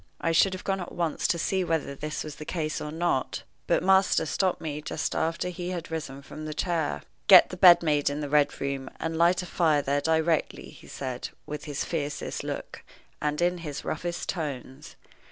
[0.19, 3.43] I should have gone at once to see whether this was the case or not,
[3.67, 7.03] but my master stopped me just after he had risen from the chair.
[7.27, 10.87] "Get the bed made in the Red Room, and light a fire there directly," he
[10.87, 12.81] said, with his fiercest look
[13.21, 14.95] and in his roughest tones.